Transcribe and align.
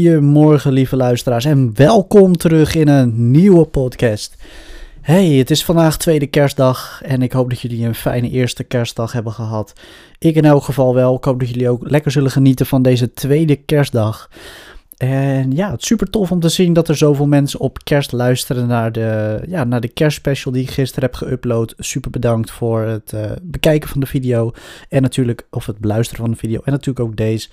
Goedemorgen, 0.00 0.72
lieve 0.72 0.96
luisteraars, 0.96 1.44
en 1.44 1.70
welkom 1.74 2.36
terug 2.36 2.74
in 2.74 2.88
een 2.88 3.30
nieuwe 3.30 3.64
podcast. 3.64 4.36
Hey, 5.00 5.26
het 5.26 5.50
is 5.50 5.64
vandaag 5.64 5.96
tweede 5.96 6.26
kerstdag 6.26 7.02
en 7.04 7.22
ik 7.22 7.32
hoop 7.32 7.50
dat 7.50 7.60
jullie 7.60 7.86
een 7.86 7.94
fijne 7.94 8.30
eerste 8.30 8.64
kerstdag 8.64 9.12
hebben 9.12 9.32
gehad. 9.32 9.72
Ik 10.18 10.34
in 10.34 10.44
elk 10.44 10.62
geval 10.62 10.94
wel. 10.94 11.16
Ik 11.16 11.24
hoop 11.24 11.40
dat 11.40 11.48
jullie 11.48 11.68
ook 11.68 11.90
lekker 11.90 12.10
zullen 12.10 12.30
genieten 12.30 12.66
van 12.66 12.82
deze 12.82 13.12
tweede 13.12 13.56
kerstdag. 13.56 14.30
En 14.96 15.52
ja, 15.52 15.70
het 15.70 15.80
is 15.80 15.86
super 15.86 16.10
tof 16.10 16.30
om 16.32 16.40
te 16.40 16.48
zien 16.48 16.72
dat 16.72 16.88
er 16.88 16.96
zoveel 16.96 17.26
mensen 17.26 17.60
op 17.60 17.84
kerst 17.84 18.12
luisteren 18.12 18.66
naar 18.66 18.92
de, 18.92 19.40
ja, 19.48 19.64
naar 19.64 19.80
de 19.80 19.88
kerstspecial 19.88 20.52
die 20.52 20.62
ik 20.62 20.70
gisteren 20.70 21.10
heb 21.12 21.24
geüpload. 21.24 21.74
Super 21.78 22.10
bedankt 22.10 22.50
voor 22.50 22.80
het 22.80 23.12
uh, 23.14 23.20
bekijken 23.42 23.88
van 23.88 24.00
de 24.00 24.06
video 24.06 24.52
en 24.88 25.02
natuurlijk, 25.02 25.46
of 25.50 25.66
het 25.66 25.78
beluisteren 25.78 26.22
van 26.22 26.30
de 26.30 26.38
video 26.38 26.60
en 26.64 26.72
natuurlijk 26.72 27.06
ook 27.06 27.16
deze. 27.16 27.48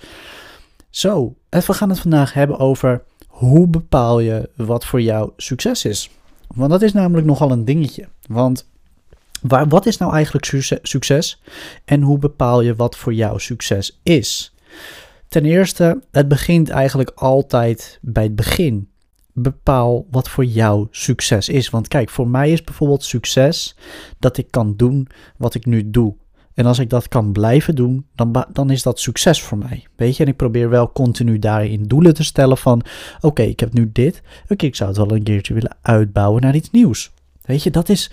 Zo, 0.98 1.36
we 1.50 1.72
gaan 1.72 1.88
het 1.88 2.00
vandaag 2.00 2.32
hebben 2.32 2.58
over 2.58 3.02
hoe 3.26 3.68
bepaal 3.68 4.20
je 4.20 4.50
wat 4.56 4.84
voor 4.84 5.02
jou 5.02 5.30
succes 5.36 5.84
is. 5.84 6.10
Want 6.54 6.70
dat 6.70 6.82
is 6.82 6.92
namelijk 6.92 7.26
nogal 7.26 7.50
een 7.50 7.64
dingetje. 7.64 8.08
Want 8.28 8.68
waar, 9.40 9.68
wat 9.68 9.86
is 9.86 9.96
nou 9.96 10.12
eigenlijk 10.12 10.46
succes 10.82 11.42
en 11.84 12.02
hoe 12.02 12.18
bepaal 12.18 12.60
je 12.60 12.74
wat 12.74 12.96
voor 12.96 13.14
jou 13.14 13.40
succes 13.40 14.00
is? 14.02 14.54
Ten 15.28 15.44
eerste, 15.44 16.02
het 16.10 16.28
begint 16.28 16.68
eigenlijk 16.68 17.10
altijd 17.14 17.98
bij 18.02 18.22
het 18.22 18.36
begin. 18.36 18.88
Bepaal 19.32 20.06
wat 20.10 20.28
voor 20.28 20.44
jou 20.44 20.86
succes 20.90 21.48
is. 21.48 21.70
Want 21.70 21.88
kijk, 21.88 22.10
voor 22.10 22.28
mij 22.28 22.52
is 22.52 22.62
bijvoorbeeld 22.62 23.04
succes 23.04 23.76
dat 24.18 24.36
ik 24.36 24.50
kan 24.50 24.76
doen 24.76 25.08
wat 25.36 25.54
ik 25.54 25.66
nu 25.66 25.90
doe. 25.90 26.14
En 26.58 26.66
als 26.66 26.78
ik 26.78 26.90
dat 26.90 27.08
kan 27.08 27.32
blijven 27.32 27.74
doen, 27.74 28.06
dan, 28.14 28.46
dan 28.52 28.70
is 28.70 28.82
dat 28.82 29.00
succes 29.00 29.42
voor 29.42 29.58
mij. 29.58 29.86
Weet 29.96 30.16
je, 30.16 30.22
en 30.22 30.28
ik 30.28 30.36
probeer 30.36 30.70
wel 30.70 30.92
continu 30.92 31.38
daarin 31.38 31.82
doelen 31.82 32.14
te 32.14 32.24
stellen 32.24 32.58
van, 32.58 32.82
oké, 33.20 33.42
ik 33.42 33.60
heb 33.60 33.72
nu 33.72 33.90
dit. 33.92 34.22
Oké, 34.48 34.66
ik 34.66 34.76
zou 34.76 34.88
het 34.88 34.98
wel 34.98 35.12
een 35.12 35.22
keertje 35.22 35.54
willen 35.54 35.76
uitbouwen 35.82 36.42
naar 36.42 36.54
iets 36.54 36.70
nieuws. 36.70 37.10
Weet 37.42 37.62
je, 37.62 37.70
dat 37.70 37.88
is, 37.88 38.10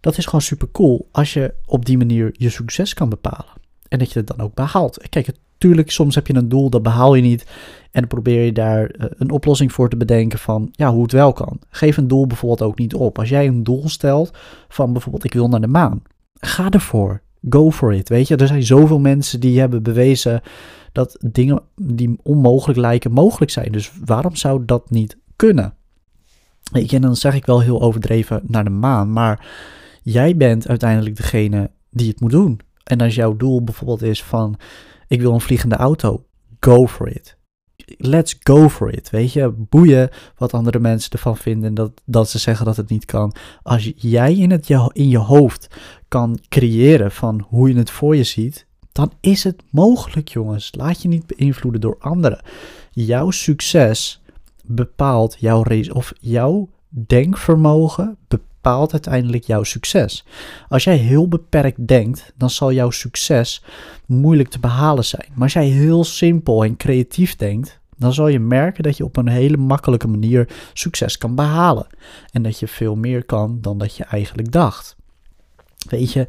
dat 0.00 0.18
is 0.18 0.24
gewoon 0.24 0.40
super 0.40 0.68
cool 0.72 1.08
als 1.12 1.32
je 1.32 1.54
op 1.66 1.84
die 1.84 1.98
manier 1.98 2.30
je 2.32 2.50
succes 2.50 2.94
kan 2.94 3.08
bepalen. 3.08 3.52
En 3.88 3.98
dat 3.98 4.12
je 4.12 4.18
het 4.18 4.28
dan 4.28 4.40
ook 4.40 4.54
behaalt. 4.54 5.08
Kijk, 5.08 5.30
natuurlijk, 5.52 5.90
soms 5.90 6.14
heb 6.14 6.26
je 6.26 6.34
een 6.34 6.48
doel, 6.48 6.70
dat 6.70 6.82
behaal 6.82 7.14
je 7.14 7.22
niet. 7.22 7.44
En 7.90 8.00
dan 8.00 8.08
probeer 8.08 8.44
je 8.44 8.52
daar 8.52 8.86
eh, 8.86 9.06
een 9.18 9.30
oplossing 9.30 9.72
voor 9.72 9.88
te 9.88 9.96
bedenken 9.96 10.38
van 10.38 10.68
ja, 10.72 10.92
hoe 10.92 11.02
het 11.02 11.12
wel 11.12 11.32
kan. 11.32 11.58
Geef 11.70 11.96
een 11.96 12.08
doel 12.08 12.26
bijvoorbeeld 12.26 12.70
ook 12.70 12.78
niet 12.78 12.94
op. 12.94 13.18
Als 13.18 13.28
jij 13.28 13.46
een 13.46 13.62
doel 13.62 13.88
stelt 13.88 14.30
van 14.68 14.92
bijvoorbeeld 14.92 15.24
ik 15.24 15.32
wil 15.34 15.48
naar 15.48 15.60
de 15.60 15.66
maan. 15.66 16.02
Ga 16.34 16.70
ervoor 16.70 17.22
go 17.48 17.70
for 17.70 17.92
it. 17.92 18.08
Weet 18.08 18.28
je, 18.28 18.36
er 18.36 18.46
zijn 18.46 18.62
zoveel 18.62 18.98
mensen 18.98 19.40
die 19.40 19.60
hebben 19.60 19.82
bewezen 19.82 20.40
dat 20.92 21.16
dingen 21.20 21.62
die 21.76 22.18
onmogelijk 22.22 22.78
lijken 22.78 23.12
mogelijk 23.12 23.50
zijn. 23.50 23.72
Dus 23.72 23.92
waarom 24.04 24.36
zou 24.36 24.64
dat 24.64 24.90
niet 24.90 25.18
kunnen? 25.36 25.74
Weet 26.72 26.90
je, 26.90 26.96
en 26.96 27.02
dan 27.02 27.16
zeg 27.16 27.34
ik 27.34 27.46
wel 27.46 27.60
heel 27.60 27.82
overdreven 27.82 28.42
naar 28.46 28.64
de 28.64 28.70
maan, 28.70 29.12
maar 29.12 29.46
jij 30.02 30.36
bent 30.36 30.68
uiteindelijk 30.68 31.16
degene 31.16 31.70
die 31.90 32.08
het 32.08 32.20
moet 32.20 32.30
doen. 32.30 32.60
En 32.84 33.00
als 33.00 33.14
jouw 33.14 33.36
doel 33.36 33.64
bijvoorbeeld 33.64 34.02
is 34.02 34.22
van 34.22 34.56
ik 35.08 35.20
wil 35.20 35.32
een 35.32 35.40
vliegende 35.40 35.76
auto, 35.76 36.24
go 36.60 36.86
for 36.86 37.08
it 37.08 37.36
let's 37.86 38.36
go 38.42 38.68
for 38.68 38.92
it. 38.92 39.10
Weet 39.10 39.32
je, 39.32 39.50
boeien 39.56 40.10
wat 40.36 40.54
andere 40.54 40.78
mensen 40.78 41.10
ervan 41.10 41.36
vinden. 41.36 41.74
Dat, 41.74 42.02
dat 42.04 42.30
ze 42.30 42.38
zeggen 42.38 42.66
dat 42.66 42.76
het 42.76 42.88
niet 42.88 43.04
kan. 43.04 43.34
Als 43.62 43.92
jij 43.96 44.34
in, 44.34 44.50
het, 44.50 44.68
in 44.92 45.08
je 45.08 45.18
hoofd 45.18 45.74
kan 46.08 46.38
creëren 46.48 47.10
van 47.10 47.46
hoe 47.48 47.68
je 47.68 47.76
het 47.78 47.90
voor 47.90 48.16
je 48.16 48.24
ziet. 48.24 48.66
Dan 48.92 49.12
is 49.20 49.44
het 49.44 49.62
mogelijk, 49.70 50.28
jongens. 50.28 50.70
Laat 50.76 51.02
je 51.02 51.08
niet 51.08 51.26
beïnvloeden 51.26 51.80
door 51.80 51.96
anderen. 51.98 52.42
Jouw 52.90 53.30
succes 53.30 54.22
bepaalt 54.64 55.36
jouw 55.38 55.62
race 55.62 55.94
of 55.94 56.12
jouw 56.20 56.68
denkvermogen 56.88 58.16
bepaalt 58.28 58.52
uiteindelijk 58.66 59.44
jouw 59.44 59.62
succes. 59.62 60.24
Als 60.68 60.84
jij 60.84 60.96
heel 60.96 61.28
beperkt 61.28 61.86
denkt, 61.86 62.32
dan 62.36 62.50
zal 62.50 62.72
jouw 62.72 62.90
succes 62.90 63.62
moeilijk 64.06 64.48
te 64.48 64.58
behalen 64.58 65.04
zijn. 65.04 65.26
Maar 65.32 65.42
als 65.42 65.52
jij 65.52 65.66
heel 65.66 66.04
simpel 66.04 66.64
en 66.64 66.76
creatief 66.76 67.36
denkt, 67.36 67.80
dan 67.96 68.12
zal 68.12 68.28
je 68.28 68.40
merken 68.40 68.82
dat 68.82 68.96
je 68.96 69.04
op 69.04 69.16
een 69.16 69.28
hele 69.28 69.56
makkelijke 69.56 70.08
manier 70.08 70.48
succes 70.72 71.18
kan 71.18 71.34
behalen. 71.34 71.86
En 72.30 72.42
dat 72.42 72.58
je 72.58 72.68
veel 72.68 72.96
meer 72.96 73.24
kan 73.24 73.58
dan 73.60 73.78
dat 73.78 73.96
je 73.96 74.04
eigenlijk 74.04 74.52
dacht. 74.52 74.96
Weet 75.88 76.12
je, 76.12 76.26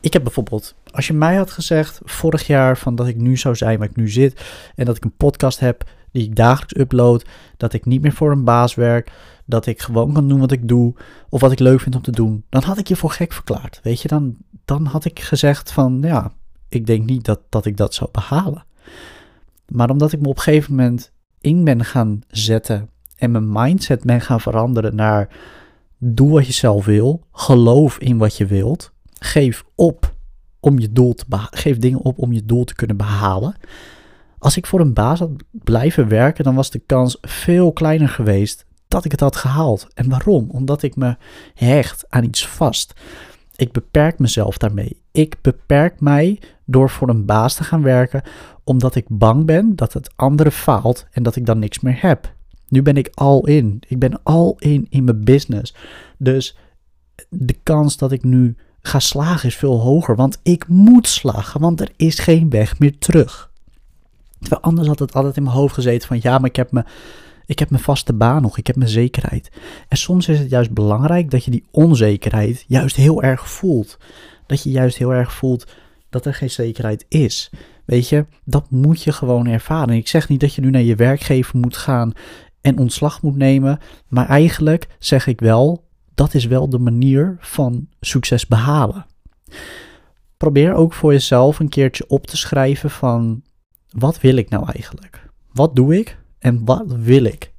ik 0.00 0.12
heb 0.12 0.22
bijvoorbeeld, 0.22 0.74
als 0.90 1.06
je 1.06 1.12
mij 1.12 1.36
had 1.36 1.50
gezegd 1.50 2.00
vorig 2.04 2.46
jaar 2.46 2.78
van 2.78 2.94
dat 2.94 3.06
ik 3.06 3.16
nu 3.16 3.36
zou 3.36 3.56
zijn 3.56 3.78
waar 3.78 3.88
ik 3.88 3.96
nu 3.96 4.08
zit 4.08 4.44
en 4.74 4.84
dat 4.84 4.96
ik 4.96 5.04
een 5.04 5.16
podcast 5.16 5.60
heb 5.60 5.84
die 6.12 6.24
ik 6.24 6.36
dagelijks 6.36 6.76
upload, 6.76 7.24
dat 7.56 7.72
ik 7.72 7.84
niet 7.84 8.02
meer 8.02 8.12
voor 8.12 8.30
een 8.30 8.44
baas 8.44 8.74
werk, 8.74 9.12
dat 9.50 9.66
ik 9.66 9.80
gewoon 9.80 10.12
kan 10.12 10.28
doen 10.28 10.40
wat 10.40 10.52
ik 10.52 10.68
doe 10.68 10.94
of 11.28 11.40
wat 11.40 11.52
ik 11.52 11.58
leuk 11.58 11.80
vind 11.80 11.96
om 11.96 12.02
te 12.02 12.10
doen, 12.10 12.44
dan 12.48 12.62
had 12.62 12.78
ik 12.78 12.88
je 12.88 12.96
voor 12.96 13.10
gek 13.10 13.32
verklaard. 13.32 13.80
Weet 13.82 14.02
je, 14.02 14.08
dan, 14.08 14.36
dan 14.64 14.86
had 14.86 15.04
ik 15.04 15.20
gezegd 15.20 15.72
van 15.72 15.98
ja, 16.02 16.32
ik 16.68 16.86
denk 16.86 17.06
niet 17.06 17.24
dat, 17.24 17.40
dat 17.48 17.66
ik 17.66 17.76
dat 17.76 17.94
zou 17.94 18.10
behalen. 18.12 18.64
Maar 19.68 19.90
omdat 19.90 20.12
ik 20.12 20.20
me 20.20 20.28
op 20.28 20.36
een 20.36 20.42
gegeven 20.42 20.74
moment 20.74 21.12
in 21.40 21.64
ben 21.64 21.84
gaan 21.84 22.20
zetten 22.28 22.90
en 23.16 23.30
mijn 23.30 23.52
mindset 23.52 24.04
ben 24.04 24.20
gaan 24.20 24.40
veranderen 24.40 24.94
naar 24.94 25.28
doe 25.98 26.30
wat 26.30 26.46
je 26.46 26.52
zelf 26.52 26.84
wil, 26.84 27.24
geloof 27.32 27.98
in 27.98 28.18
wat 28.18 28.36
je 28.36 28.46
wilt, 28.46 28.92
geef 29.18 29.64
op 29.74 30.14
om 30.60 30.78
je 30.78 30.92
doel 30.92 31.14
te 31.14 31.24
geef 31.50 31.78
dingen 31.78 32.00
op 32.00 32.18
om 32.18 32.32
je 32.32 32.44
doel 32.44 32.64
te 32.64 32.74
kunnen 32.74 32.96
behalen. 32.96 33.54
Als 34.38 34.56
ik 34.56 34.66
voor 34.66 34.80
een 34.80 34.94
baas 34.94 35.18
had 35.18 35.30
blijven 35.50 36.08
werken, 36.08 36.44
dan 36.44 36.54
was 36.54 36.70
de 36.70 36.78
kans 36.78 37.18
veel 37.20 37.72
kleiner 37.72 38.08
geweest 38.08 38.66
dat 38.90 39.04
ik 39.04 39.10
het 39.10 39.20
had 39.20 39.36
gehaald. 39.36 39.86
En 39.94 40.08
waarom? 40.08 40.50
Omdat 40.50 40.82
ik 40.82 40.96
me 40.96 41.16
hecht 41.54 42.04
aan 42.08 42.24
iets 42.24 42.46
vast. 42.46 42.92
Ik 43.56 43.72
beperk 43.72 44.18
mezelf 44.18 44.58
daarmee. 44.58 45.00
Ik 45.12 45.36
beperk 45.40 46.00
mij 46.00 46.40
door 46.64 46.90
voor 46.90 47.08
een 47.08 47.24
baas 47.24 47.54
te 47.54 47.64
gaan 47.64 47.82
werken, 47.82 48.22
omdat 48.64 48.94
ik 48.94 49.04
bang 49.08 49.46
ben 49.46 49.76
dat 49.76 49.92
het 49.92 50.10
andere 50.16 50.50
faalt 50.50 51.06
en 51.10 51.22
dat 51.22 51.36
ik 51.36 51.46
dan 51.46 51.58
niks 51.58 51.80
meer 51.80 51.98
heb. 52.00 52.34
Nu 52.68 52.82
ben 52.82 52.96
ik 52.96 53.10
al 53.14 53.46
in. 53.46 53.82
Ik 53.88 53.98
ben 53.98 54.22
al 54.22 54.56
in 54.58 54.86
in 54.90 55.04
mijn 55.04 55.24
business. 55.24 55.74
Dus 56.18 56.56
de 57.28 57.56
kans 57.62 57.96
dat 57.96 58.12
ik 58.12 58.24
nu 58.24 58.56
ga 58.80 58.98
slagen 58.98 59.48
is 59.48 59.56
veel 59.56 59.80
hoger, 59.80 60.16
want 60.16 60.38
ik 60.42 60.68
moet 60.68 61.08
slagen, 61.08 61.60
want 61.60 61.80
er 61.80 61.90
is 61.96 62.18
geen 62.18 62.50
weg 62.50 62.78
meer 62.78 62.98
terug. 62.98 63.50
Terwijl 64.40 64.62
anders 64.62 64.88
had 64.88 64.98
het 64.98 65.14
altijd 65.14 65.36
in 65.36 65.42
mijn 65.42 65.54
hoofd 65.54 65.74
gezeten 65.74 66.08
van 66.08 66.18
ja, 66.22 66.38
maar 66.38 66.48
ik 66.48 66.56
heb 66.56 66.72
me 66.72 66.84
ik 67.50 67.58
heb 67.58 67.70
mijn 67.70 67.82
vaste 67.82 68.12
baan 68.12 68.42
nog, 68.42 68.58
ik 68.58 68.66
heb 68.66 68.76
mijn 68.76 68.90
zekerheid. 68.90 69.50
En 69.88 69.96
soms 69.96 70.28
is 70.28 70.38
het 70.38 70.50
juist 70.50 70.70
belangrijk 70.70 71.30
dat 71.30 71.44
je 71.44 71.50
die 71.50 71.64
onzekerheid 71.70 72.64
juist 72.66 72.96
heel 72.96 73.22
erg 73.22 73.50
voelt. 73.50 73.98
Dat 74.46 74.62
je 74.62 74.70
juist 74.70 74.96
heel 74.96 75.14
erg 75.14 75.32
voelt 75.32 75.66
dat 76.08 76.26
er 76.26 76.34
geen 76.34 76.50
zekerheid 76.50 77.04
is. 77.08 77.50
Weet 77.84 78.08
je, 78.08 78.26
dat 78.44 78.70
moet 78.70 79.02
je 79.02 79.12
gewoon 79.12 79.46
ervaren. 79.46 79.94
Ik 79.94 80.08
zeg 80.08 80.28
niet 80.28 80.40
dat 80.40 80.54
je 80.54 80.60
nu 80.60 80.70
naar 80.70 80.82
je 80.82 80.94
werkgever 80.94 81.58
moet 81.58 81.76
gaan 81.76 82.12
en 82.60 82.78
ontslag 82.78 83.22
moet 83.22 83.36
nemen, 83.36 83.78
maar 84.08 84.28
eigenlijk 84.28 84.86
zeg 84.98 85.26
ik 85.26 85.40
wel, 85.40 85.84
dat 86.14 86.34
is 86.34 86.46
wel 86.46 86.68
de 86.68 86.78
manier 86.78 87.36
van 87.40 87.88
succes 88.00 88.46
behalen. 88.46 89.06
Probeer 90.36 90.74
ook 90.74 90.92
voor 90.92 91.12
jezelf 91.12 91.58
een 91.58 91.68
keertje 91.68 92.04
op 92.08 92.26
te 92.26 92.36
schrijven 92.36 92.90
van 92.90 93.42
wat 93.90 94.20
wil 94.20 94.36
ik 94.36 94.48
nou 94.48 94.70
eigenlijk? 94.72 95.28
Wat 95.52 95.76
doe 95.76 95.98
ik 95.98 96.18
en 96.40 96.64
wat 96.64 96.92
wil 96.92 97.24
ik? 97.24 97.52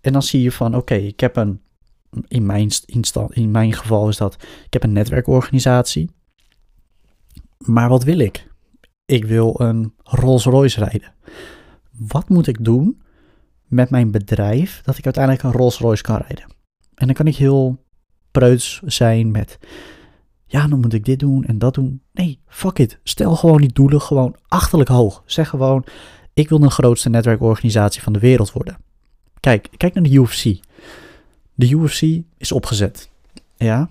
En 0.00 0.12
dan 0.12 0.22
zie 0.22 0.42
je 0.42 0.52
van 0.52 0.76
oké, 0.76 0.94
ik 0.94 1.20
heb 1.20 1.36
een 1.36 1.60
in 2.28 2.46
mijn, 2.46 2.70
in 3.30 3.50
mijn 3.50 3.72
geval 3.72 4.08
is 4.08 4.16
dat 4.16 4.34
ik 4.66 4.72
heb 4.72 4.82
een 4.82 4.92
netwerkorganisatie. 4.92 6.10
Maar 7.58 7.88
wat 7.88 8.04
wil 8.04 8.18
ik? 8.18 8.46
Ik 9.04 9.24
wil 9.24 9.60
een 9.60 9.94
Rolls 10.02 10.44
Royce 10.44 10.84
rijden. 10.84 11.12
Wat 11.90 12.28
moet 12.28 12.46
ik 12.46 12.64
doen 12.64 13.02
met 13.66 13.90
mijn 13.90 14.10
bedrijf 14.10 14.80
dat 14.84 14.98
ik 14.98 15.04
uiteindelijk 15.04 15.44
een 15.44 15.52
Rolls 15.52 15.78
Royce 15.78 16.02
kan 16.02 16.16
rijden? 16.16 16.44
En 16.94 17.06
dan 17.06 17.14
kan 17.14 17.26
ik 17.26 17.36
heel 17.36 17.84
preuts 18.30 18.82
zijn 18.84 19.30
met, 19.30 19.58
ja, 20.46 20.68
dan 20.68 20.80
moet 20.80 20.92
ik 20.92 21.04
dit 21.04 21.18
doen 21.18 21.44
en 21.44 21.58
dat 21.58 21.74
doen. 21.74 22.02
Nee, 22.12 22.40
fuck 22.46 22.78
it. 22.78 23.00
Stel 23.02 23.36
gewoon 23.36 23.60
die 23.60 23.72
doelen 23.72 24.00
gewoon 24.00 24.36
achterlijk 24.48 24.90
hoog. 24.90 25.22
Zeg 25.26 25.48
gewoon, 25.48 25.84
ik 26.34 26.48
wil 26.48 26.58
de 26.58 26.70
grootste 26.70 27.08
netwerkorganisatie 27.08 28.02
van 28.02 28.12
de 28.12 28.18
wereld 28.18 28.52
worden. 28.52 28.76
Kijk, 29.40 29.68
kijk 29.76 29.94
naar 29.94 30.02
de 30.02 30.12
UFC. 30.12 30.60
De 31.54 31.70
UFC 31.70 32.02
is 32.38 32.52
opgezet. 32.52 33.10
Ja, 33.56 33.90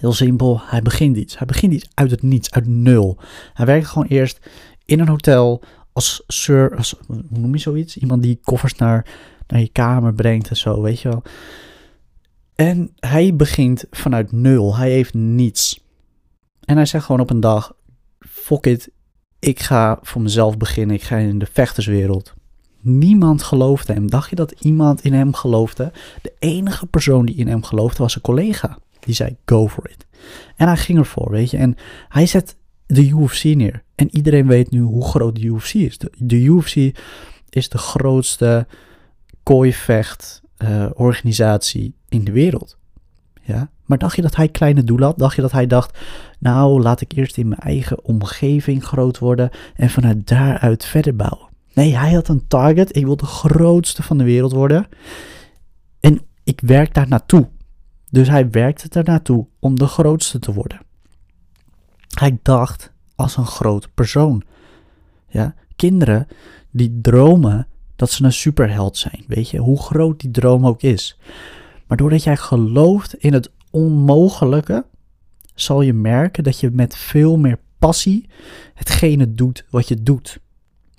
Heel 0.00 0.12
simpel, 0.12 0.60
hij 0.62 0.82
begint 0.82 1.16
iets. 1.16 1.38
Hij 1.38 1.46
begint 1.46 1.72
iets 1.72 1.88
uit 1.94 2.10
het 2.10 2.22
niets, 2.22 2.50
uit 2.50 2.66
nul. 2.66 3.18
Hij 3.54 3.66
werkt 3.66 3.86
gewoon 3.86 4.08
eerst 4.08 4.38
in 4.84 5.00
een 5.00 5.08
hotel 5.08 5.62
als 5.92 6.22
sir, 6.26 6.76
als, 6.76 6.94
hoe 7.06 7.22
noem 7.28 7.52
je 7.52 7.60
zoiets? 7.60 7.96
Iemand 7.96 8.22
die 8.22 8.40
koffers 8.42 8.74
naar, 8.74 9.06
naar 9.46 9.60
je 9.60 9.68
kamer 9.68 10.14
brengt 10.14 10.48
en 10.48 10.56
zo, 10.56 10.82
weet 10.82 11.00
je 11.00 11.08
wel. 11.08 11.22
En 12.54 12.92
hij 12.96 13.36
begint 13.36 13.84
vanuit 13.90 14.32
nul. 14.32 14.76
Hij 14.76 14.90
heeft 14.90 15.14
niets. 15.14 15.80
En 16.64 16.76
hij 16.76 16.86
zegt 16.86 17.04
gewoon 17.04 17.20
op 17.20 17.30
een 17.30 17.40
dag: 17.40 17.74
Fuck 18.18 18.66
it, 18.66 18.90
ik 19.38 19.60
ga 19.60 19.98
voor 20.02 20.22
mezelf 20.22 20.56
beginnen. 20.56 20.96
Ik 20.96 21.02
ga 21.02 21.16
in 21.16 21.38
de 21.38 21.48
vechterswereld. 21.52 22.34
Niemand 22.80 23.42
geloofde 23.42 23.92
hem. 23.92 24.10
Dacht 24.10 24.30
je 24.30 24.36
dat 24.36 24.54
iemand 24.60 25.02
in 25.02 25.12
hem 25.12 25.34
geloofde? 25.34 25.92
De 26.22 26.32
enige 26.38 26.86
persoon 26.86 27.26
die 27.26 27.36
in 27.36 27.48
hem 27.48 27.62
geloofde 27.62 28.02
was 28.02 28.14
een 28.14 28.20
collega. 28.20 28.78
Die 29.00 29.14
zei: 29.14 29.36
Go 29.44 29.68
for 29.68 29.90
it. 29.90 30.06
En 30.56 30.66
hij 30.66 30.76
ging 30.76 30.98
ervoor, 30.98 31.30
weet 31.30 31.50
je. 31.50 31.56
En 31.56 31.76
hij 32.08 32.26
zet 32.26 32.56
de 32.86 33.08
UFC 33.08 33.44
neer. 33.44 33.82
En 33.94 34.16
iedereen 34.16 34.46
weet 34.46 34.70
nu 34.70 34.80
hoe 34.80 35.04
groot 35.04 35.34
de 35.34 35.42
UFC 35.42 35.74
is. 35.74 35.98
De, 36.18 36.36
UFC 36.36 36.98
is 37.48 37.68
de 37.68 37.78
grootste 37.78 38.66
kooivecht 39.42 40.42
uh, 40.58 40.86
organisatie 40.94 41.94
in 42.08 42.24
de 42.24 42.32
wereld. 42.32 42.77
Ja? 43.48 43.70
Maar 43.84 43.98
dacht 43.98 44.16
je 44.16 44.22
dat 44.22 44.36
hij 44.36 44.48
kleine 44.48 44.84
doelen 44.84 45.06
had? 45.06 45.18
Dacht 45.18 45.36
je 45.36 45.42
dat 45.42 45.52
hij 45.52 45.66
dacht, 45.66 45.98
nou 46.38 46.82
laat 46.82 47.00
ik 47.00 47.12
eerst 47.12 47.36
in 47.36 47.48
mijn 47.48 47.60
eigen 47.60 48.04
omgeving 48.04 48.84
groot 48.84 49.18
worden 49.18 49.50
en 49.74 49.90
vanuit 49.90 50.28
daaruit 50.28 50.84
verder 50.84 51.16
bouwen? 51.16 51.48
Nee, 51.72 51.96
hij 51.96 52.12
had 52.12 52.28
een 52.28 52.46
target. 52.48 52.96
Ik 52.96 53.04
wil 53.04 53.16
de 53.16 53.26
grootste 53.26 54.02
van 54.02 54.18
de 54.18 54.24
wereld 54.24 54.52
worden. 54.52 54.86
En 56.00 56.20
ik 56.44 56.60
werk 56.60 56.94
daar 56.94 57.08
naartoe. 57.08 57.48
Dus 58.10 58.28
hij 58.28 58.50
werkte 58.50 58.98
er 58.98 59.04
naartoe 59.04 59.46
om 59.58 59.78
de 59.78 59.86
grootste 59.86 60.38
te 60.38 60.52
worden. 60.52 60.80
Hij 62.08 62.38
dacht 62.42 62.92
als 63.14 63.36
een 63.36 63.46
groot 63.46 63.88
persoon. 63.94 64.42
Ja, 65.28 65.54
kinderen 65.76 66.26
die 66.70 66.98
dromen 67.00 67.66
dat 67.96 68.10
ze 68.10 68.24
een 68.24 68.32
superheld 68.32 68.96
zijn. 68.96 69.24
Weet 69.26 69.50
je, 69.50 69.58
hoe 69.58 69.82
groot 69.82 70.20
die 70.20 70.30
droom 70.30 70.66
ook 70.66 70.82
is. 70.82 71.18
Maar 71.88 71.96
doordat 71.96 72.22
jij 72.22 72.36
gelooft 72.36 73.14
in 73.14 73.32
het 73.32 73.50
onmogelijke, 73.70 74.84
zal 75.54 75.80
je 75.80 75.92
merken 75.92 76.44
dat 76.44 76.60
je 76.60 76.70
met 76.70 76.96
veel 76.96 77.36
meer 77.36 77.58
passie 77.78 78.28
hetgene 78.74 79.34
doet 79.34 79.64
wat 79.70 79.88
je 79.88 80.02
doet. 80.02 80.38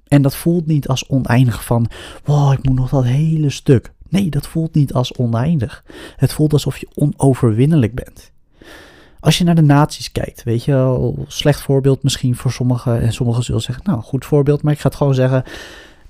En 0.07 0.21
dat 0.21 0.36
voelt 0.36 0.65
niet 0.65 0.88
als 0.88 1.07
oneindig 1.07 1.65
van, 1.65 1.89
wow, 2.24 2.53
ik 2.53 2.65
moet 2.65 2.75
nog 2.75 2.89
dat 2.89 3.03
hele 3.03 3.50
stuk. 3.50 3.94
Nee, 4.09 4.30
dat 4.30 4.47
voelt 4.47 4.74
niet 4.74 4.94
als 4.94 5.13
oneindig. 5.13 5.83
Het 6.15 6.33
voelt 6.33 6.53
alsof 6.53 6.77
je 6.77 6.88
onoverwinnelijk 6.94 7.95
bent. 7.95 8.31
Als 9.19 9.38
je 9.38 9.44
naar 9.44 9.56
de 9.56 9.62
naties 9.62 10.12
kijkt, 10.12 10.44
weet 10.44 10.63
je, 10.63 11.13
slecht 11.27 11.62
voorbeeld 11.62 12.03
misschien 12.03 12.35
voor 12.35 12.51
sommigen. 12.51 13.01
En 13.01 13.13
sommigen 13.13 13.44
zullen 13.44 13.62
zeggen, 13.62 13.83
nou, 13.85 14.01
goed 14.01 14.25
voorbeeld, 14.25 14.62
maar 14.62 14.74
ik 14.74 14.80
ga 14.80 14.88
het 14.88 14.97
gewoon 14.97 15.13
zeggen. 15.13 15.44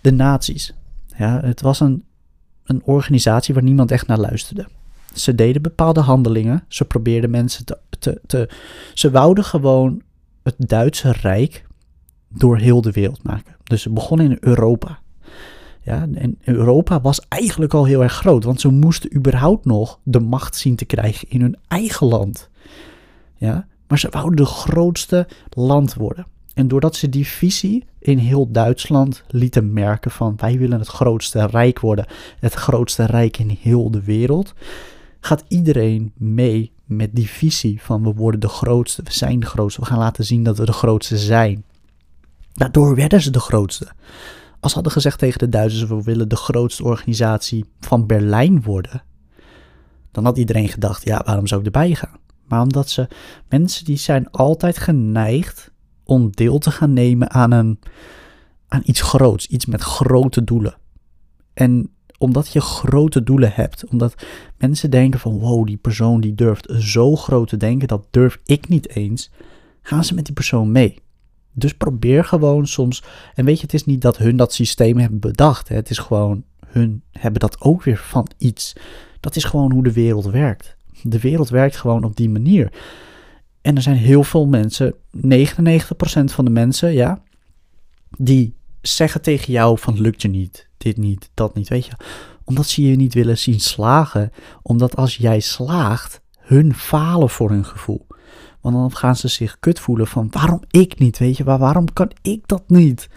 De 0.01 0.11
naties. 0.11 0.73
Ja, 1.17 1.39
het 1.43 1.61
was 1.61 1.79
een, 1.79 2.03
een 2.69 2.81
organisatie 2.83 3.53
waar 3.53 3.63
niemand 3.63 3.91
echt 3.91 4.07
naar 4.07 4.19
luisterde. 4.19 4.67
Ze 5.13 5.35
deden 5.35 5.61
bepaalde 5.61 5.99
handelingen. 5.99 6.63
Ze 6.67 6.85
probeerden 6.85 7.29
mensen 7.29 7.65
te, 7.99 8.21
te. 8.25 8.49
Ze 8.93 9.11
wouden 9.11 9.43
gewoon 9.43 10.01
het 10.43 10.55
Duitse 10.57 11.11
Rijk 11.11 11.65
door 12.27 12.57
heel 12.57 12.81
de 12.81 12.91
wereld 12.91 13.23
maken. 13.23 13.55
Dus 13.63 13.81
ze 13.81 13.89
begonnen 13.89 14.31
in 14.31 14.37
Europa. 14.39 14.99
Ja, 15.81 16.07
en 16.13 16.37
Europa 16.41 17.01
was 17.01 17.21
eigenlijk 17.27 17.73
al 17.73 17.85
heel 17.85 18.03
erg 18.03 18.13
groot, 18.13 18.43
want 18.43 18.61
ze 18.61 18.67
moesten 18.67 19.15
überhaupt 19.15 19.65
nog 19.65 19.99
de 20.03 20.19
macht 20.19 20.55
zien 20.55 20.75
te 20.75 20.85
krijgen 20.85 21.29
in 21.29 21.41
hun 21.41 21.57
eigen 21.67 22.07
land. 22.07 22.49
Ja, 23.35 23.67
maar 23.87 23.99
ze 23.99 24.07
wouden 24.09 24.35
de 24.35 24.45
grootste 24.45 25.27
land 25.49 25.93
worden. 25.93 26.25
En 26.53 26.67
doordat 26.67 26.95
ze 26.95 27.09
die 27.09 27.27
visie 27.27 27.85
in 27.99 28.17
heel 28.17 28.51
Duitsland 28.51 29.23
lieten 29.27 29.73
merken 29.73 30.11
van 30.11 30.33
wij 30.37 30.57
willen 30.57 30.79
het 30.79 30.87
grootste 30.87 31.45
rijk 31.45 31.79
worden, 31.79 32.05
het 32.39 32.53
grootste 32.53 33.05
rijk 33.05 33.37
in 33.37 33.57
heel 33.61 33.91
de 33.91 34.03
wereld, 34.03 34.53
gaat 35.19 35.43
iedereen 35.47 36.11
mee 36.17 36.71
met 36.85 37.15
die 37.15 37.29
visie 37.29 37.81
van 37.81 38.03
we 38.03 38.13
worden 38.13 38.39
de 38.39 38.47
grootste, 38.47 39.03
we 39.03 39.13
zijn 39.13 39.39
de 39.39 39.45
grootste, 39.45 39.81
we 39.81 39.87
gaan 39.87 39.97
laten 39.97 40.25
zien 40.25 40.43
dat 40.43 40.57
we 40.57 40.65
de 40.65 40.73
grootste 40.73 41.17
zijn. 41.17 41.63
Daardoor 42.53 42.95
werden 42.95 43.21
ze 43.21 43.31
de 43.31 43.39
grootste. 43.39 43.87
Als 44.59 44.71
ze 44.71 44.73
hadden 44.73 44.91
gezegd 44.93 45.19
tegen 45.19 45.39
de 45.39 45.49
Duitsers 45.49 45.89
we 45.89 46.03
willen 46.03 46.29
de 46.29 46.35
grootste 46.35 46.83
organisatie 46.83 47.65
van 47.79 48.05
Berlijn 48.05 48.61
worden, 48.61 49.03
dan 50.11 50.25
had 50.25 50.37
iedereen 50.37 50.69
gedacht 50.69 51.03
ja 51.03 51.21
waarom 51.25 51.47
zou 51.47 51.59
ik 51.59 51.65
erbij 51.65 51.95
gaan? 51.95 52.17
Maar 52.47 52.61
omdat 52.61 52.89
ze 52.89 53.07
mensen 53.49 53.85
die 53.85 53.97
zijn 53.97 54.31
altijd 54.31 54.77
geneigd 54.77 55.71
om 56.09 56.31
deel 56.31 56.57
te 56.57 56.71
gaan 56.71 56.93
nemen 56.93 57.31
aan, 57.31 57.51
een, 57.51 57.79
aan 58.67 58.81
iets 58.85 59.01
groots, 59.01 59.47
iets 59.47 59.65
met 59.65 59.81
grote 59.81 60.43
doelen. 60.43 60.77
En 61.53 61.89
omdat 62.17 62.51
je 62.51 62.61
grote 62.61 63.23
doelen 63.23 63.51
hebt, 63.53 63.85
omdat 63.85 64.25
mensen 64.57 64.91
denken 64.91 65.19
van 65.19 65.39
wow, 65.39 65.65
die 65.65 65.77
persoon 65.77 66.21
die 66.21 66.35
durft 66.35 66.73
zo 66.79 67.15
groot 67.15 67.47
te 67.47 67.57
denken, 67.57 67.87
dat 67.87 68.07
durf 68.09 68.39
ik 68.45 68.67
niet 68.67 68.89
eens, 68.89 69.31
gaan 69.81 70.03
ze 70.03 70.13
met 70.13 70.25
die 70.25 70.33
persoon 70.33 70.71
mee. 70.71 70.99
Dus 71.53 71.73
probeer 71.73 72.25
gewoon 72.25 72.67
soms, 72.67 73.03
en 73.35 73.45
weet 73.45 73.57
je, 73.57 73.63
het 73.63 73.73
is 73.73 73.85
niet 73.85 74.01
dat 74.01 74.17
hun 74.17 74.37
dat 74.37 74.53
systeem 74.53 74.97
hebben 74.97 75.19
bedacht, 75.19 75.67
hè? 75.67 75.75
het 75.75 75.89
is 75.89 75.97
gewoon, 75.97 76.43
hun 76.65 77.03
hebben 77.11 77.39
dat 77.39 77.61
ook 77.61 77.83
weer 77.83 77.97
van 77.97 78.27
iets. 78.37 78.75
Dat 79.19 79.35
is 79.35 79.43
gewoon 79.43 79.71
hoe 79.71 79.83
de 79.83 79.93
wereld 79.93 80.25
werkt. 80.25 80.77
De 81.03 81.19
wereld 81.19 81.49
werkt 81.49 81.75
gewoon 81.75 82.03
op 82.03 82.15
die 82.15 82.29
manier. 82.29 82.71
En 83.61 83.75
er 83.75 83.81
zijn 83.81 83.95
heel 83.95 84.23
veel 84.23 84.45
mensen, 84.47 84.93
99% 84.93 84.97
van 86.25 86.45
de 86.45 86.51
mensen, 86.51 86.93
ja, 86.93 87.21
die 88.17 88.55
zeggen 88.81 89.21
tegen 89.21 89.53
jou 89.53 89.79
van 89.79 90.01
lukt 90.01 90.21
je 90.21 90.27
niet, 90.27 90.69
dit 90.77 90.97
niet, 90.97 91.29
dat 91.33 91.55
niet, 91.55 91.67
weet 91.67 91.85
je. 91.85 91.91
Omdat 92.43 92.67
ze 92.67 92.81
je 92.81 92.95
niet 92.95 93.13
willen 93.13 93.37
zien 93.37 93.59
slagen. 93.59 94.31
Omdat 94.61 94.95
als 94.95 95.17
jij 95.17 95.39
slaagt, 95.39 96.21
hun 96.39 96.73
falen 96.73 97.29
voor 97.29 97.49
hun 97.49 97.65
gevoel. 97.65 98.07
Want 98.61 98.75
dan 98.75 98.95
gaan 98.95 99.15
ze 99.15 99.27
zich 99.27 99.59
kut 99.59 99.79
voelen 99.79 100.07
van 100.07 100.27
waarom 100.31 100.61
ik 100.69 100.99
niet, 100.99 101.17
weet 101.17 101.37
je, 101.37 101.43
waarom 101.43 101.93
kan 101.93 102.11
ik 102.21 102.47
dat 102.47 102.63
niet? 102.67 103.09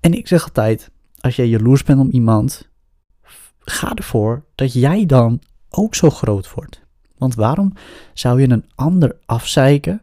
En 0.00 0.12
ik 0.12 0.28
zeg 0.28 0.44
altijd, 0.44 0.90
als 1.20 1.36
jij 1.36 1.48
jaloers 1.48 1.82
bent 1.82 2.00
om 2.00 2.10
iemand, 2.10 2.68
ga 3.58 3.94
ervoor 3.94 4.44
dat 4.54 4.72
jij 4.72 5.06
dan 5.06 5.40
ook 5.70 5.94
zo 5.94 6.10
groot 6.10 6.52
wordt. 6.54 6.83
Want 7.16 7.34
waarom 7.34 7.72
zou 8.12 8.40
je 8.40 8.50
een 8.50 8.64
ander 8.74 9.16
afzeiken 9.26 10.00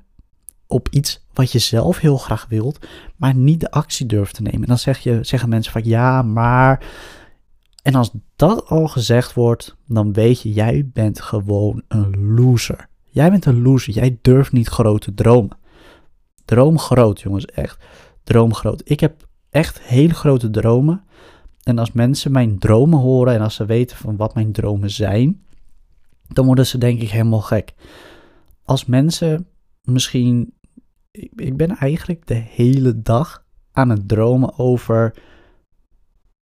op 0.67 0.87
iets 0.89 1.25
wat 1.33 1.51
je 1.51 1.59
zelf 1.59 1.99
heel 1.99 2.17
graag 2.17 2.45
wilt, 2.49 2.87
maar 3.15 3.35
niet 3.35 3.59
de 3.59 3.71
actie 3.71 4.05
durft 4.05 4.35
te 4.35 4.41
nemen? 4.41 4.61
En 4.61 4.67
dan 4.67 4.79
zeg 4.79 4.99
je, 4.99 5.19
zeggen 5.21 5.49
mensen 5.49 5.71
van 5.71 5.83
ja, 5.83 6.21
maar. 6.21 6.85
En 7.81 7.95
als 7.95 8.12
dat 8.36 8.65
al 8.65 8.88
gezegd 8.88 9.33
wordt, 9.33 9.75
dan 9.88 10.13
weet 10.13 10.41
je, 10.41 10.53
jij 10.53 10.89
bent 10.93 11.21
gewoon 11.21 11.83
een 11.88 12.33
loser. 12.33 12.89
Jij 13.07 13.29
bent 13.29 13.45
een 13.45 13.62
loser. 13.62 13.93
Jij 13.93 14.17
durft 14.21 14.51
niet 14.51 14.67
grote 14.67 15.13
dromen. 15.13 15.57
Droom 16.45 16.79
groot, 16.79 17.21
jongens, 17.21 17.45
echt. 17.45 17.83
Droom 18.24 18.53
groot. 18.53 18.81
Ik 18.83 19.00
heb 19.00 19.27
echt 19.50 19.81
hele 19.81 20.13
grote 20.13 20.50
dromen. 20.50 21.03
En 21.63 21.77
als 21.77 21.91
mensen 21.91 22.31
mijn 22.31 22.59
dromen 22.59 23.00
horen 23.00 23.33
en 23.33 23.41
als 23.41 23.55
ze 23.55 23.65
weten 23.65 23.97
van 23.97 24.15
wat 24.15 24.33
mijn 24.33 24.51
dromen 24.51 24.89
zijn, 24.89 25.43
dan 26.33 26.45
worden 26.45 26.67
ze 26.67 26.77
denk 26.77 27.01
ik 27.01 27.09
helemaal 27.09 27.41
gek. 27.41 27.73
Als 28.63 28.85
mensen 28.85 29.47
misschien. 29.83 30.53
Ik 31.35 31.57
ben 31.57 31.75
eigenlijk 31.77 32.27
de 32.27 32.33
hele 32.33 33.01
dag 33.01 33.45
aan 33.71 33.89
het 33.89 34.07
dromen 34.07 34.57
over. 34.57 35.13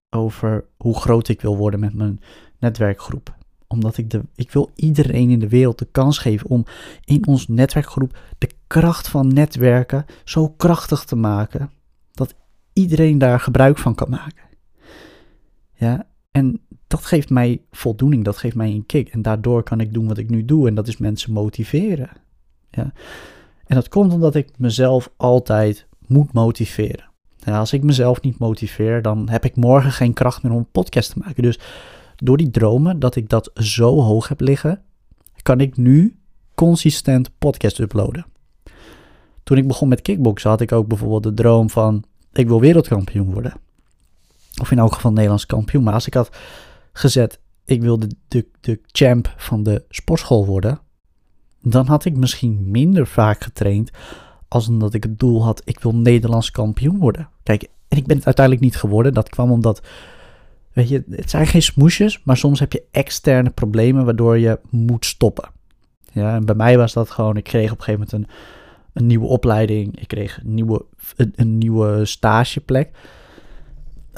Over 0.10 0.66
hoe 0.78 0.96
groot 0.96 1.28
ik 1.28 1.42
wil 1.42 1.58
worden 1.58 1.80
met 1.80 1.94
mijn 1.94 2.22
netwerkgroep 2.60 3.38
omdat 3.72 3.98
ik, 3.98 4.10
de, 4.10 4.22
ik 4.36 4.52
wil 4.52 4.70
iedereen 4.76 5.30
in 5.30 5.40
de 5.40 5.48
wereld 5.48 5.80
de 5.80 5.88
kans 5.92 6.18
geven 6.18 6.50
om 6.50 6.66
in 7.04 7.28
ons 7.28 7.48
netwerkgroep 7.48 8.18
de 8.38 8.50
kracht 8.68 9.08
van 9.08 9.34
netwerken 9.34 10.06
zo 10.24 10.50
krachtig 10.50 11.04
te 11.04 11.16
maken. 11.16 11.72
Dat 12.12 12.36
iedereen 12.74 13.18
daar 13.18 13.40
gebruik 13.40 13.78
van 13.78 13.96
kan 13.96 14.10
maken. 14.10 14.44
Ja, 15.74 16.08
en 16.32 16.62
dat 16.90 17.06
geeft 17.06 17.30
mij 17.30 17.62
voldoening, 17.72 18.24
dat 18.24 18.38
geeft 18.38 18.56
mij 18.56 18.70
een 18.70 18.86
kick. 18.86 19.10
En 19.10 19.22
daardoor 19.22 19.64
kan 19.64 19.80
ik 19.80 19.94
doen 19.94 20.08
wat 20.08 20.18
ik 20.18 20.30
nu 20.30 20.46
doe 20.46 20.68
en 20.68 20.76
dat 20.76 20.88
is 20.88 20.98
mensen 20.98 21.34
motiveren. 21.34 22.10
Ja. 22.72 22.92
En 23.66 23.76
dat 23.76 23.90
komt 23.90 24.14
omdat 24.14 24.36
ik 24.36 24.50
mezelf 24.58 25.12
altijd 25.18 25.88
moet 26.08 26.34
motiveren. 26.34 27.10
En 27.44 27.54
als 27.54 27.74
ik 27.74 27.84
mezelf 27.84 28.22
niet 28.22 28.40
motiveer, 28.40 29.02
dan 29.02 29.30
heb 29.30 29.46
ik 29.46 29.56
morgen 29.56 29.92
geen 29.92 30.14
kracht 30.14 30.44
meer 30.44 30.52
om 30.52 30.58
een 30.58 30.72
podcast 30.72 31.12
te 31.12 31.20
maken. 31.20 31.44
Dus 31.44 31.60
door 32.16 32.38
die 32.38 32.50
dromen, 32.50 33.00
dat 33.00 33.16
ik 33.16 33.30
dat 33.30 33.52
zo 33.54 34.02
hoog 34.02 34.28
heb 34.28 34.40
liggen, 34.40 34.82
kan 35.42 35.60
ik 35.60 35.78
nu 35.78 36.20
consistent 36.56 37.30
podcast 37.38 37.80
uploaden. 37.80 38.26
Toen 39.44 39.58
ik 39.58 39.68
begon 39.68 39.88
met 39.88 40.02
kickboksen 40.02 40.50
had 40.50 40.62
ik 40.62 40.72
ook 40.72 40.88
bijvoorbeeld 40.88 41.24
de 41.24 41.34
droom 41.34 41.70
van 41.70 42.04
ik 42.34 42.48
wil 42.48 42.60
wereldkampioen 42.60 43.34
worden. 43.34 43.54
Of 44.62 44.72
in 44.72 44.80
elk 44.80 44.94
geval 44.94 45.12
Nederlands 45.12 45.46
kampioen. 45.46 45.84
Maar 45.84 45.94
als 45.94 46.08
ik 46.08 46.14
had 46.14 46.30
gezet 47.00 47.40
ik 47.66 47.82
wil 47.82 48.00
de, 48.00 48.10
de, 48.28 48.48
de 48.60 48.80
champ 48.86 49.34
van 49.38 49.64
de 49.64 49.86
sportschool 49.90 50.46
worden, 50.46 50.80
dan 51.62 51.88
had 51.88 52.06
ik 52.06 52.18
misschien 52.18 52.72
minder 52.72 53.08
vaak 53.08 53.44
getraind 53.44 53.92
als 54.48 54.68
omdat 54.68 54.94
ik 54.94 55.04
het 55.04 55.20
doel 55.20 55.44
had 55.44 55.62
ik 55.66 55.80
wil 55.80 55.96
Nederlands 55.96 56.52
kampioen 56.52 57.00
worden. 57.00 57.30
Kijk, 57.44 57.68
en 57.88 57.98
ik 57.98 58.06
ben 58.06 58.16
het 58.16 58.26
uiteindelijk 58.26 58.66
niet 58.66 58.78
geworden. 58.78 59.14
Dat 59.14 59.30
kwam 59.30 59.52
omdat 59.52 59.82
Weet 60.74 60.90
je, 60.90 61.04
het 61.10 61.30
zijn 61.30 61.48
geen 61.48 61.62
smoesjes, 61.62 62.24
maar 62.24 62.38
soms 62.38 62.60
heb 62.60 62.72
je 62.72 62.84
externe 62.92 63.50
problemen 63.50 64.06
waardoor 64.06 64.38
je 64.38 64.60
moet 64.70 65.06
stoppen. 65.06 65.50
Ja, 66.12 66.36
en 66.36 66.46
bij 66.46 66.56
mij 66.56 66.78
was 66.78 66.94
dat 66.94 67.10
gewoon, 67.10 67.38
ik 67.38 67.44
kreeg 67.44 67.72
op 67.72 67.78
een 67.78 67.84
gegeven 67.84 68.08
moment 68.12 68.30
een, 68.30 68.36
een 68.94 69.08
nieuwe 69.08 69.26
opleiding, 69.26 70.00
ik 70.00 70.08
kreeg 70.08 70.40
een 70.44 70.54
nieuwe, 70.54 70.86
een, 71.16 71.58
nieuwe 71.58 72.06
stageplek. 72.06 72.90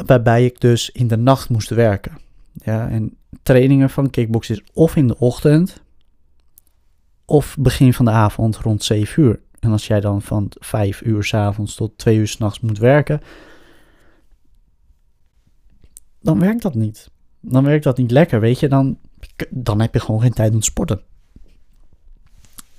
waarbij 0.06 0.46
ik 0.46 0.62
dus 0.62 0.90
in 0.90 1.08
de 1.08 1.18
nacht 1.18 1.50
moest 1.50 1.70
werken. 1.70 2.18
Ja, 2.54 2.90
en 2.90 3.18
trainingen 3.44 3.90
van 3.90 4.10
kickbox 4.10 4.50
is 4.50 4.64
of 4.74 4.96
in 4.96 5.08
de 5.08 5.18
ochtend 5.18 5.82
of 7.26 7.56
begin 7.60 7.94
van 7.94 8.06
de 8.06 8.12
avond 8.12 8.58
rond 8.58 8.84
7 8.84 9.24
uur. 9.24 9.40
En 9.60 9.72
als 9.72 9.88
jij 9.88 10.00
dan 10.00 10.22
van 10.22 10.52
5 10.60 11.02
uur 11.02 11.24
s 11.24 11.34
avonds 11.34 11.76
tot 11.76 11.98
2 11.98 12.18
uur 12.18 12.28
s'nachts 12.28 12.60
moet 12.60 12.78
werken, 12.78 13.22
dan 16.22 16.40
werkt 16.40 16.62
dat 16.62 16.76
niet. 16.76 17.10
Dan 17.40 17.64
werkt 17.64 17.84
dat 17.84 17.98
niet 17.98 18.12
lekker, 18.12 18.40
weet 18.40 18.60
je. 18.60 18.68
Dan, 18.68 18.98
dan 19.50 19.82
heb 19.82 19.94
je 19.94 20.00
gewoon 20.00 20.22
geen 20.22 20.34
tijd 20.34 20.54
om 20.54 20.60
te 20.60 20.66
sporten. 20.66 21.02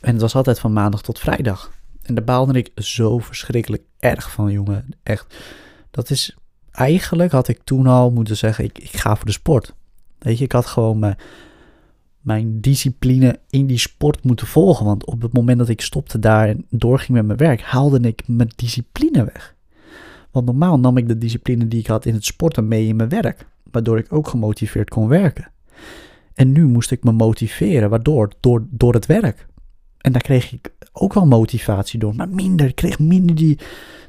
En 0.00 0.12
het 0.12 0.20
was 0.20 0.34
altijd 0.34 0.58
van 0.58 0.72
maandag 0.72 1.02
tot 1.02 1.18
vrijdag. 1.18 1.72
En 2.02 2.14
daar 2.14 2.24
baalde 2.24 2.58
ik 2.58 2.70
zo 2.74 3.18
verschrikkelijk 3.18 3.82
erg 3.98 4.30
van, 4.30 4.52
jongen. 4.52 4.88
Echt. 5.02 5.34
Dat 5.90 6.10
is. 6.10 6.36
Eigenlijk 6.72 7.32
had 7.32 7.48
ik 7.48 7.60
toen 7.64 7.86
al 7.86 8.10
moeten 8.10 8.36
zeggen: 8.36 8.64
ik, 8.64 8.78
ik 8.78 8.96
ga 8.96 9.16
voor 9.16 9.26
de 9.26 9.32
sport. 9.32 9.74
Weet 10.18 10.38
je, 10.38 10.44
ik 10.44 10.52
had 10.52 10.66
gewoon 10.66 10.98
mijn, 10.98 11.16
mijn 12.20 12.60
discipline 12.60 13.38
in 13.50 13.66
die 13.66 13.78
sport 13.78 14.24
moeten 14.24 14.46
volgen. 14.46 14.84
Want 14.84 15.04
op 15.04 15.22
het 15.22 15.32
moment 15.32 15.58
dat 15.58 15.68
ik 15.68 15.80
stopte 15.80 16.18
daar 16.18 16.48
en 16.48 16.66
doorging 16.70 17.10
met 17.10 17.26
mijn 17.26 17.38
werk, 17.38 17.60
haalde 17.60 18.00
ik 18.00 18.22
mijn 18.26 18.52
discipline 18.56 19.24
weg. 19.24 19.54
Want 20.30 20.46
normaal 20.46 20.78
nam 20.78 20.96
ik 20.96 21.08
de 21.08 21.18
discipline 21.18 21.68
die 21.68 21.80
ik 21.80 21.86
had 21.86 22.06
in 22.06 22.14
het 22.14 22.24
sporten 22.24 22.68
mee 22.68 22.86
in 22.86 22.96
mijn 22.96 23.08
werk, 23.08 23.46
waardoor 23.70 23.98
ik 23.98 24.12
ook 24.12 24.28
gemotiveerd 24.28 24.90
kon 24.90 25.08
werken. 25.08 25.50
En 26.34 26.52
nu 26.52 26.66
moest 26.66 26.90
ik 26.90 27.04
me 27.04 27.12
motiveren, 27.12 27.90
waardoor? 27.90 28.30
Door, 28.40 28.66
door 28.70 28.94
het 28.94 29.06
werk. 29.06 29.46
En 29.98 30.12
daar 30.12 30.22
kreeg 30.22 30.52
ik 30.52 30.72
ook 30.92 31.14
wel 31.14 31.26
motivatie 31.26 31.98
door, 31.98 32.14
maar 32.14 32.28
minder. 32.28 32.66
Ik 32.66 32.74
kreeg 32.74 32.98
minder 32.98 33.36
die, 33.36 33.58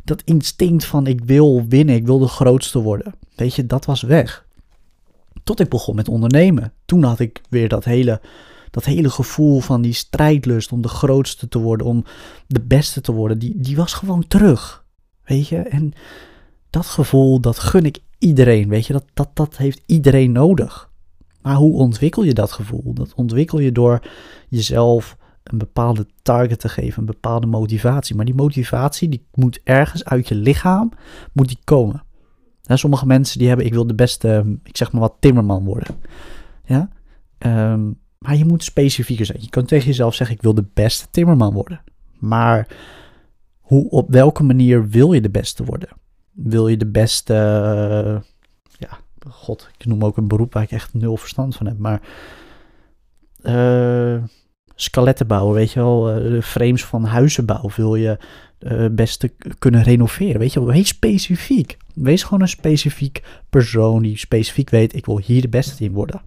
dat 0.04 0.22
instinct 0.26 0.86
van 0.86 1.08
ik 1.08 1.22
wil 1.26 1.66
winnen, 1.68 1.96
ik 1.96 2.06
wil 2.06 2.20
de 2.20 2.28
grootste 2.28 2.80
worden. 2.80 3.14
Weet 3.36 3.56
je, 3.56 3.66
dat 3.66 3.86
was 3.86 4.02
weg. 4.02 4.46
Tot 5.44 5.60
ik 5.60 5.70
begon 5.70 5.96
met 5.96 6.10
ondernemen. 6.10 6.74
Toen 6.86 7.04
had 7.04 7.20
ik 7.20 7.42
weer 7.50 7.70
dat 7.70 7.84
hele, 7.84 8.22
dat 8.72 8.86
hele 8.86 9.10
gevoel 9.10 9.60
van 9.60 9.82
die 9.82 9.94
strijdlust 9.94 10.72
om 10.72 10.82
de 10.82 10.88
grootste 10.88 11.48
te 11.48 11.60
worden, 11.60 11.88
om 11.88 12.04
de 12.48 12.62
beste 12.62 13.02
te 13.02 13.12
worden. 13.12 13.40
Die, 13.40 13.54
die 13.60 13.76
was 13.76 13.94
gewoon 13.94 14.28
terug. 14.28 14.86
Weet 15.24 15.48
je, 15.48 15.58
en 15.58 15.94
dat 16.70 16.86
gevoel, 16.86 17.40
dat 17.40 17.60
gun 17.60 17.86
ik 17.86 18.00
iedereen. 18.18 18.70
Weet 18.70 18.86
je, 18.86 18.94
dat, 18.94 19.06
dat, 19.14 19.30
dat 19.34 19.58
heeft 19.58 19.82
iedereen 19.86 20.32
nodig. 20.32 20.92
Maar 21.42 21.56
hoe 21.56 21.78
ontwikkel 21.78 22.24
je 22.24 22.34
dat 22.34 22.52
gevoel? 22.52 22.94
Dat 22.94 23.14
ontwikkel 23.16 23.60
je 23.60 23.72
door 23.72 24.02
jezelf 24.50 25.18
een 25.44 25.58
bepaalde 25.58 26.08
target 26.22 26.60
te 26.60 26.70
geven, 26.70 27.00
een 27.00 27.06
bepaalde 27.06 27.48
motivatie. 27.48 28.16
Maar 28.16 28.26
die 28.26 28.36
motivatie 28.36 29.10
die 29.10 29.26
moet 29.34 29.60
ergens 29.64 30.06
uit 30.06 30.28
je 30.28 30.36
lichaam 30.36 30.92
moet 31.32 31.48
die 31.48 31.60
komen. 31.64 32.04
sommige 32.62 33.06
mensen 33.06 33.40
die 33.40 33.48
hebben, 33.48 33.66
ik 33.66 33.74
wil 33.74 33.88
de 33.88 33.96
beste, 33.96 34.58
ik 34.64 34.78
zeg 34.78 34.92
maar 34.92 35.02
wat, 35.02 35.16
timmerman 35.20 35.64
worden. 35.64 35.96
Ja? 36.66 36.90
Ehm, 37.38 37.92
maar 38.18 38.36
je 38.36 38.46
moet 38.46 38.64
specifieker 38.64 39.26
zijn. 39.26 39.42
Je 39.42 39.50
kunt 39.50 39.68
tegen 39.68 39.88
jezelf 39.88 40.16
zeggen, 40.16 40.36
ik 40.36 40.42
wil 40.42 40.54
de 40.54 40.66
beste 40.74 41.08
timmerman 41.12 41.54
worden. 41.54 41.82
Maar 42.20 42.68
hoe, 43.60 43.90
op 43.90 44.12
welke 44.12 44.44
manier 44.44 44.90
wil 44.90 45.14
je 45.14 45.22
de 45.22 45.30
beste 45.30 45.64
worden? 45.64 45.90
Wil 46.32 46.68
je 46.68 46.78
de 46.78 46.88
beste, 46.88 47.34
ja, 48.78 49.00
god, 49.30 49.70
ik 49.78 49.86
noem 49.86 50.04
ook 50.04 50.18
een 50.18 50.28
beroep 50.28 50.54
waar 50.54 50.64
ik 50.64 50.72
echt 50.72 50.94
nul 50.94 51.18
verstand 51.18 51.56
van 51.56 51.66
heb, 51.66 51.78
maar... 51.78 52.02
Uh, 53.42 54.24
skeletten 54.76 55.28
bouwen, 55.28 55.56
weet 55.56 55.72
je 55.72 55.80
wel, 55.80 56.12
eh, 56.12 56.42
frames 56.42 56.86
van 56.86 57.06
huizen 57.06 57.46
bouwen, 57.46 57.74
wil 57.76 57.96
je 57.96 58.18
uh, 58.60 58.86
best 58.92 59.28
kunnen 59.60 59.84
renoveren, 59.84 60.40
weet 60.40 60.54
je 60.54 60.60
wel, 60.60 60.74
wees 60.74 60.88
specifiek. 60.88 61.78
Wees 61.94 62.24
gewoon 62.24 62.42
een 62.42 62.48
specifiek 62.48 63.24
persoon 63.50 64.02
die 64.02 64.18
specifiek 64.18 64.70
weet, 64.70 64.96
ik 64.96 65.06
wil 65.06 65.20
hier 65.20 65.42
de 65.42 65.50
beste 65.50 65.84
in 65.84 65.92
worden. 65.92 66.22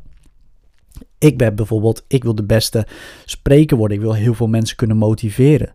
Ik 1.19 1.39
ben 1.39 1.55
bijvoorbeeld, 1.55 2.05
ik 2.09 2.23
wil 2.23 2.35
de 2.35 2.45
beste 2.45 2.87
spreker 3.25 3.77
worden, 3.77 3.97
ik 3.97 4.03
wil 4.03 4.15
heel 4.15 4.35
veel 4.35 4.47
mensen 4.47 4.77
kunnen 4.77 4.97
motiveren. 4.97 5.75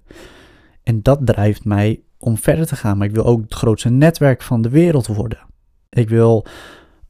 En 0.84 1.02
dat 1.02 1.20
drijft 1.26 1.66
mij 1.66 2.02
om 2.18 2.38
verder 2.38 2.68
te 2.68 2.76
gaan, 2.76 2.98
maar 2.98 3.08
ik 3.08 3.14
wil 3.14 3.26
ook 3.26 3.42
het 3.42 3.54
grootste 3.54 3.90
netwerk 3.90 4.42
van 4.42 4.62
de 4.62 4.70
wereld 4.70 5.08
worden. 5.08 5.40
Ik 5.90 6.10
wil 6.10 6.46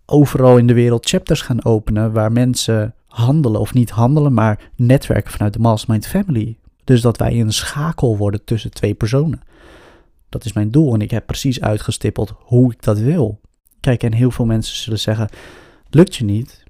overal 0.06 0.58
in 0.58 0.68
de 0.68 0.74
wereld 0.74 1.10
chapters 1.10 1.42
gaan 1.42 1.66
openen 1.66 2.12
waar 2.12 2.32
mensen 2.32 2.96
handelen 3.12 3.62
of 3.62 3.74
niet 3.74 3.90
handelen, 3.90 4.34
maar 4.34 4.72
netwerken 4.76 5.32
vanuit 5.32 5.54
de 5.54 5.60
Mastermind 5.60 6.08
Family. 6.08 6.58
Dus 6.84 7.02
dat 7.02 7.18
wij 7.18 7.40
een 7.40 7.54
schakel 7.54 8.18
worden 8.18 8.44
tussen 8.44 8.72
twee 8.72 8.94
personen. 8.94 9.42
Dat 10.30 10.46
is 10.46 10.54
mijn 10.54 10.72
doel 10.72 10.94
en 10.94 11.02
ik 11.02 11.12
heb 11.12 11.26
precies 11.26 11.62
uitgestippeld 11.62 12.34
hoe 12.38 12.72
ik 12.72 12.84
dat 12.84 13.00
wil. 13.00 13.40
Kijk, 13.80 14.04
en 14.04 14.14
heel 14.14 14.32
veel 14.32 14.46
mensen 14.46 14.78
zullen 14.78 15.00
zeggen: 15.00 15.30
lukt 15.90 16.16
je 16.16 16.24
niet, 16.24 16.64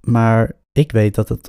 maar 0.00 0.52
ik 0.72 0.92
weet 0.92 1.14
dat 1.14 1.28
het 1.28 1.48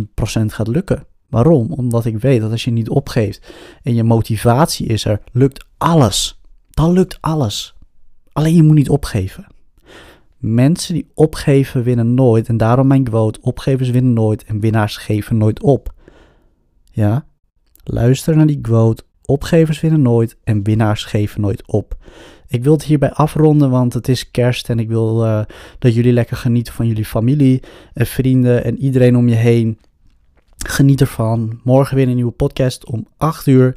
100.000% 0.00 0.44
gaat 0.46 0.68
lukken. 0.68 1.06
Waarom? 1.28 1.72
Omdat 1.72 2.04
ik 2.04 2.18
weet 2.18 2.40
dat 2.40 2.50
als 2.50 2.64
je 2.64 2.70
niet 2.70 2.88
opgeeft 2.88 3.52
en 3.82 3.94
je 3.94 4.04
motivatie 4.04 4.86
is 4.86 5.04
er, 5.04 5.20
lukt 5.32 5.66
alles. 5.78 6.40
Dan 6.70 6.92
lukt 6.92 7.18
alles. 7.20 7.74
Alleen 8.32 8.54
je 8.54 8.62
moet 8.62 8.76
niet 8.76 8.88
opgeven. 8.88 9.46
Mensen 10.38 10.94
die 10.94 11.10
opgeven 11.14 11.82
winnen 11.82 12.14
nooit. 12.14 12.48
En 12.48 12.56
daarom 12.56 12.86
mijn 12.86 13.04
quote: 13.04 13.38
opgevers 13.42 13.90
winnen 13.90 14.12
nooit 14.12 14.44
en 14.44 14.60
winnaars 14.60 14.96
geven 14.96 15.36
nooit 15.36 15.62
op. 15.62 15.94
Ja, 16.90 17.26
luister 17.84 18.36
naar 18.36 18.46
die 18.46 18.60
quote. 18.60 19.02
Opgevers 19.24 19.80
winnen 19.80 20.02
nooit 20.02 20.36
en 20.44 20.62
winnaars 20.62 21.04
geven 21.04 21.40
nooit 21.40 21.66
op. 21.66 21.96
Ik 22.46 22.64
wil 22.64 22.72
het 22.72 22.84
hierbij 22.84 23.12
afronden, 23.12 23.70
want 23.70 23.94
het 23.94 24.08
is 24.08 24.30
kerst 24.30 24.68
en 24.68 24.78
ik 24.78 24.88
wil 24.88 25.24
uh, 25.24 25.40
dat 25.78 25.94
jullie 25.94 26.12
lekker 26.12 26.36
genieten 26.36 26.74
van 26.74 26.86
jullie 26.86 27.04
familie 27.04 27.62
en 27.92 28.06
vrienden 28.06 28.64
en 28.64 28.78
iedereen 28.78 29.16
om 29.16 29.28
je 29.28 29.34
heen. 29.34 29.78
Geniet 30.66 31.00
ervan. 31.00 31.60
Morgen 31.64 31.96
weer 31.96 32.08
een 32.08 32.14
nieuwe 32.14 32.30
podcast 32.30 32.86
om 32.86 33.06
8 33.16 33.46
uur. 33.46 33.76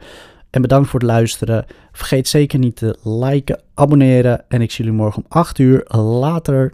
En 0.51 0.61
bedankt 0.61 0.89
voor 0.89 0.99
het 0.99 1.09
luisteren. 1.09 1.65
Vergeet 1.91 2.27
zeker 2.27 2.59
niet 2.59 2.75
te 2.75 2.97
liken, 3.03 3.61
abonneren. 3.73 4.49
En 4.49 4.61
ik 4.61 4.71
zie 4.71 4.85
jullie 4.85 4.99
morgen 4.99 5.23
om 5.23 5.29
8 5.29 5.59
uur. 5.59 5.83
Later. 5.97 6.73